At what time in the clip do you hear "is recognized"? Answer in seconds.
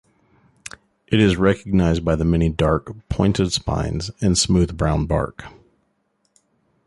1.19-2.03